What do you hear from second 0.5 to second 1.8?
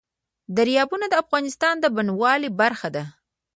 دریابونه د افغانستان